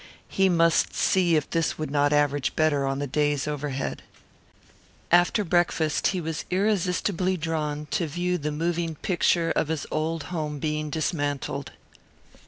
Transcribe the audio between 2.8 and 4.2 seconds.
on the day's overhead.